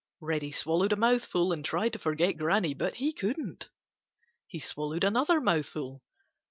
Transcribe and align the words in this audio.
Reddy 0.19 0.51
swallowed 0.51 0.93
a 0.93 0.95
mouthful 0.95 1.51
and 1.51 1.63
tried 1.63 1.93
to 1.93 1.99
forget 1.99 2.35
Granny. 2.35 2.73
But 2.73 2.95
he 2.95 3.13
couldn't. 3.13 3.69
He 4.47 4.59
swallowed 4.59 5.03
another 5.03 5.39
mouthful. 5.39 6.01